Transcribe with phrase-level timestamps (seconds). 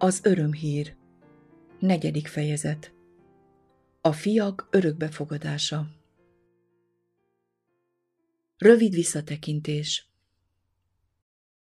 [0.00, 0.96] Az örömhír.
[1.78, 2.92] Negyedik fejezet.
[4.00, 5.86] A fiak örökbefogadása.
[8.58, 10.08] Rövid visszatekintés.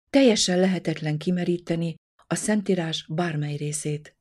[0.10, 1.96] Teljesen lehetetlen kimeríteni
[2.28, 4.16] a Szentírás bármely részét.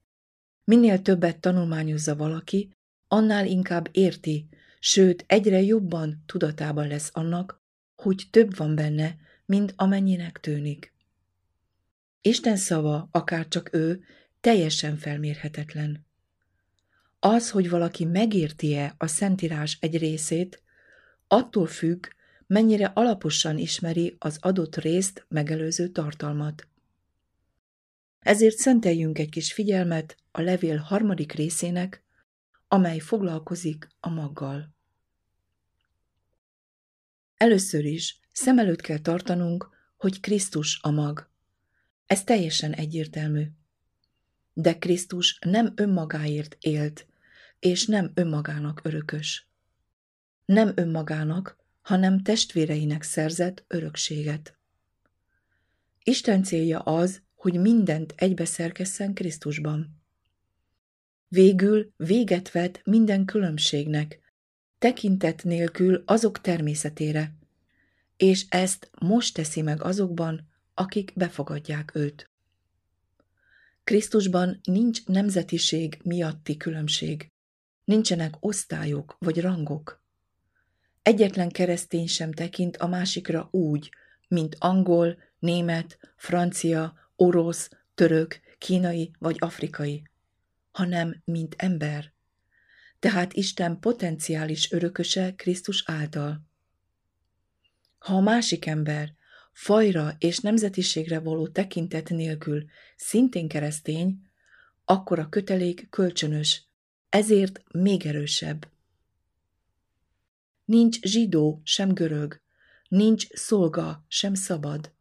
[0.64, 2.70] Minél többet tanulmányozza valaki,
[3.08, 4.48] annál inkább érti,
[4.78, 7.62] sőt egyre jobban tudatában lesz annak,
[7.96, 10.92] hogy több van benne, mint amennyinek tűnik.
[12.20, 14.04] Isten szava, akár csak ő,
[14.40, 16.06] teljesen felmérhetetlen.
[17.18, 20.62] Az, hogy valaki megérti-e a Szentírás egy részét,
[21.26, 22.06] attól függ,
[22.46, 26.68] mennyire alaposan ismeri az adott részt megelőző tartalmat.
[28.20, 32.04] Ezért szenteljünk egy kis figyelmet a levél harmadik részének,
[32.68, 34.74] amely foglalkozik a maggal.
[37.36, 41.29] Először is szem előtt kell tartanunk, hogy Krisztus a mag.
[42.10, 43.46] Ez teljesen egyértelmű.
[44.52, 47.06] De Krisztus nem önmagáért élt,
[47.58, 49.48] és nem önmagának örökös.
[50.44, 54.58] Nem önmagának, hanem testvéreinek szerzett örökséget.
[56.02, 60.02] Isten célja az, hogy mindent egybeszerkesszen Krisztusban.
[61.28, 64.20] Végül véget vet minden különbségnek,
[64.78, 67.34] tekintet nélkül azok természetére,
[68.16, 70.49] és ezt most teszi meg azokban,
[70.80, 72.30] akik befogadják őt.
[73.84, 77.30] Krisztusban nincs nemzetiség miatti különbség,
[77.84, 80.02] nincsenek osztályok vagy rangok.
[81.02, 83.90] Egyetlen keresztény sem tekint a másikra úgy,
[84.28, 90.08] mint angol, német, francia, orosz, török, kínai vagy afrikai,
[90.70, 92.12] hanem mint ember.
[92.98, 96.42] Tehát Isten potenciális örököse Krisztus által.
[97.98, 99.18] Ha a másik ember
[99.60, 102.64] fajra és nemzetiségre való tekintet nélkül
[102.96, 104.22] szintén keresztény,
[104.84, 106.64] akkor a kötelék kölcsönös,
[107.08, 108.68] ezért még erősebb.
[110.64, 112.40] Nincs zsidó, sem görög,
[112.88, 114.92] nincs szolga, sem szabad,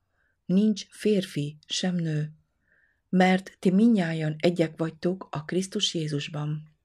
[0.46, 2.32] nincs férfi, sem nő,
[3.10, 6.76] mert ti minnyájan egyek vagytok a Krisztus Jézusban.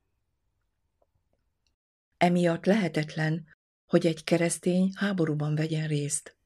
[2.17, 3.47] Emiatt lehetetlen,
[3.87, 6.37] hogy egy keresztény háborúban vegyen részt.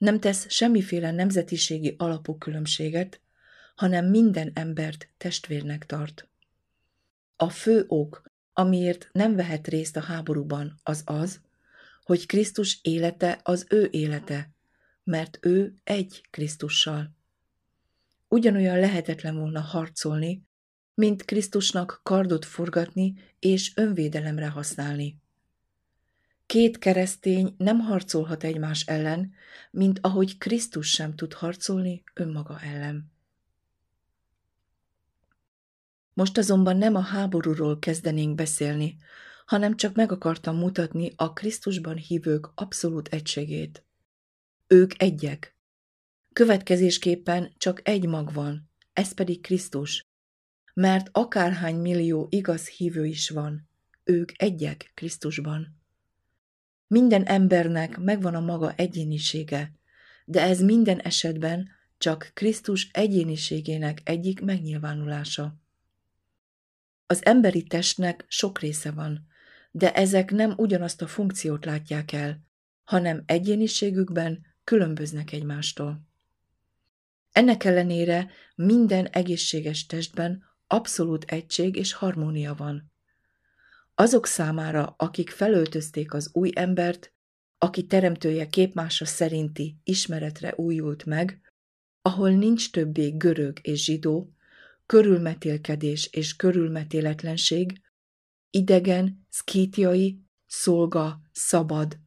[0.00, 3.20] Nem tesz semmiféle nemzetiségi alapú különbséget,
[3.74, 6.28] hanem minden embert testvérnek tart.
[7.36, 8.22] A fő ok,
[8.52, 11.40] amiért nem vehet részt a háborúban, az az,
[12.04, 14.50] hogy Krisztus élete az ő élete,
[15.04, 17.14] mert ő egy Krisztussal.
[18.28, 20.42] Ugyanolyan lehetetlen volna harcolni,
[20.94, 25.19] mint Krisztusnak kardot forgatni és önvédelemre használni.
[26.50, 29.32] Két keresztény nem harcolhat egymás ellen,
[29.70, 33.12] mint ahogy Krisztus sem tud harcolni önmaga ellen.
[36.12, 38.96] Most azonban nem a háborúról kezdenénk beszélni,
[39.46, 43.84] hanem csak meg akartam mutatni a Krisztusban hívők abszolút egységét.
[44.66, 45.56] Ők egyek.
[46.32, 50.06] Következésképpen csak egy mag van, ez pedig Krisztus.
[50.74, 53.68] Mert akárhány millió igaz hívő is van,
[54.04, 55.78] ők egyek Krisztusban.
[56.90, 59.72] Minden embernek megvan a maga egyénisége,
[60.24, 65.60] de ez minden esetben csak Krisztus egyéniségének egyik megnyilvánulása.
[67.06, 69.26] Az emberi testnek sok része van,
[69.70, 72.44] de ezek nem ugyanazt a funkciót látják el,
[72.84, 76.06] hanem egyéniségükben különböznek egymástól.
[77.32, 82.89] Ennek ellenére minden egészséges testben abszolút egység és harmónia van.
[84.00, 87.12] Azok számára, akik felöltözték az új embert,
[87.58, 91.40] aki teremtője képmása szerinti ismeretre újult meg,
[92.02, 94.32] ahol nincs többé görög és zsidó,
[94.86, 97.80] körülmetélkedés és körülmetéletlenség,
[98.50, 101.98] idegen, szkítiai, szolga, szabad,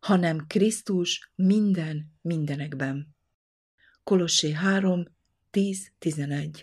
[0.00, 3.14] hanem Krisztus minden mindenekben.
[4.04, 5.04] Kolossé 3,
[5.52, 6.62] 10-11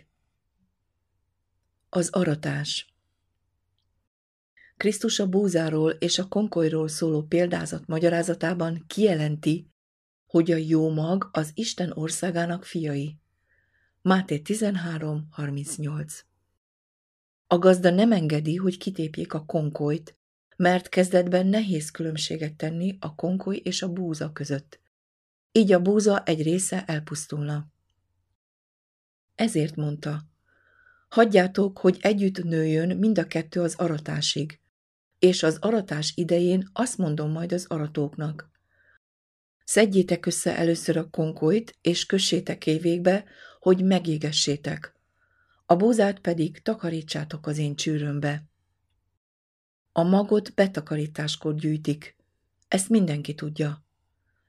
[1.89, 2.88] Az aratás
[4.79, 9.69] Krisztus a búzáról és a konkolyról szóló példázat magyarázatában kijelenti,
[10.25, 13.17] hogy a jó mag az Isten országának fiai.
[14.01, 16.19] Máté 13.38
[17.47, 20.17] A gazda nem engedi, hogy kitépjék a konkolyt,
[20.55, 24.79] mert kezdetben nehéz különbséget tenni a konkoly és a búza között.
[25.51, 27.67] Így a búza egy része elpusztulna.
[29.35, 30.21] Ezért mondta,
[31.09, 34.59] hagyjátok, hogy együtt nőjön mind a kettő az aratásig,
[35.19, 38.49] és az aratás idején azt mondom majd az aratóknak.
[39.63, 43.25] Szedjétek össze először a konkolyt, és kössétek évégbe,
[43.59, 44.97] hogy megégessétek.
[45.65, 48.43] a búzát pedig takarítsátok az én csűrömbe.
[49.91, 52.15] A magot betakarításkor gyűjtik,
[52.67, 53.85] ezt mindenki tudja.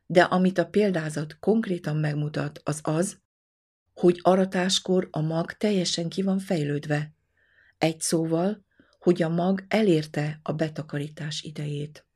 [0.07, 3.19] De amit a példázat konkrétan megmutat, az az,
[3.95, 7.15] hogy aratáskor a mag teljesen ki van fejlődve.
[7.79, 8.65] Egy szóval,
[9.01, 12.07] hogy a mag elérte a betakarítás idejét.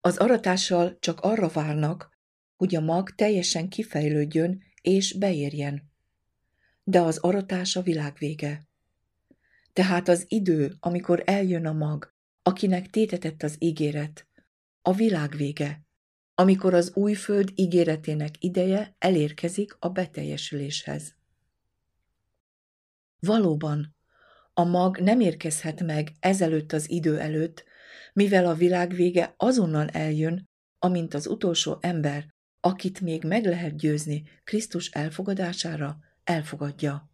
[0.00, 2.10] Az aratással csak arra várnak,
[2.56, 5.90] hogy a mag teljesen kifejlődjön és beérjen.
[6.84, 8.68] De az aratás a világ vége.
[9.72, 14.26] Tehát az idő, amikor eljön a mag, akinek tétetett az ígéret,
[14.82, 15.84] a világ vége,
[16.34, 21.14] amikor az új föld ígéretének ideje elérkezik a beteljesüléshez.
[23.18, 23.95] Valóban,
[24.58, 27.64] a mag nem érkezhet meg ezelőtt az idő előtt,
[28.12, 30.48] mivel a világ vége azonnal eljön,
[30.78, 37.10] amint az utolsó ember, akit még meg lehet győzni Krisztus elfogadására, elfogadja.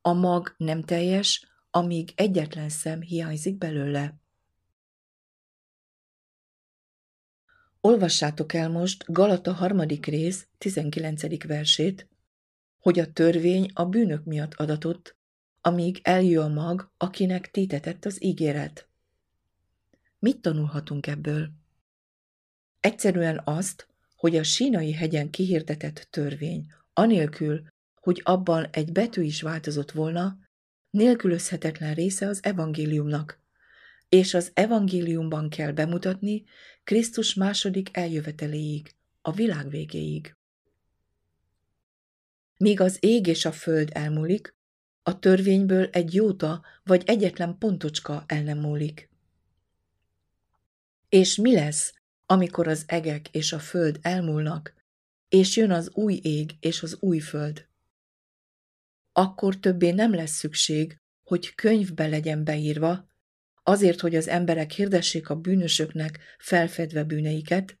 [0.00, 4.20] A mag nem teljes, amíg egyetlen szem hiányzik belőle.
[7.80, 11.46] Olvassátok el most Galata harmadik rész 19.
[11.46, 12.08] versét,
[12.78, 15.20] hogy a törvény a bűnök miatt adatott,
[15.64, 18.88] amíg eljön a mag, akinek tétetett az ígéret.
[20.18, 21.50] Mit tanulhatunk ebből?
[22.80, 27.62] Egyszerűen azt, hogy a sínai hegyen kihirdetett törvény, anélkül,
[27.94, 30.38] hogy abban egy betű is változott volna,
[30.90, 33.40] nélkülözhetetlen része az evangéliumnak,
[34.08, 36.44] és az evangéliumban kell bemutatni
[36.84, 40.36] Krisztus második eljöveteléig, a világ végéig.
[42.56, 44.54] Míg az ég és a föld elmúlik,
[45.02, 49.10] a törvényből egy jóta vagy egyetlen pontocska el nem múlik.
[51.08, 51.94] És mi lesz,
[52.26, 54.74] amikor az egek és a föld elmúlnak,
[55.28, 57.66] és jön az új ég és az új föld?
[59.12, 63.10] Akkor többé nem lesz szükség, hogy könyvbe legyen beírva,
[63.62, 67.78] azért, hogy az emberek hirdessék a bűnösöknek felfedve bűneiket,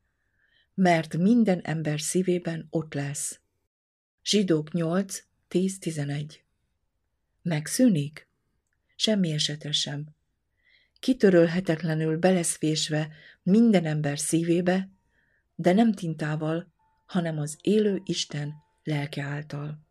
[0.74, 3.40] mert minden ember szívében ott lesz.
[4.24, 6.34] Zsidók 8, 10-11
[7.42, 8.28] Megszűnik?
[8.96, 10.06] Semmi esetre sem.
[10.98, 13.08] Kitörölhetetlenül beleszvésve
[13.42, 14.90] minden ember szívébe,
[15.54, 16.72] de nem tintával,
[17.06, 19.86] hanem az élő Isten lelke által.